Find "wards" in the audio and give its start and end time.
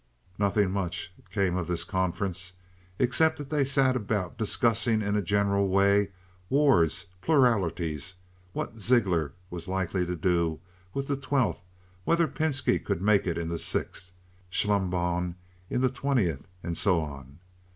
6.49-7.05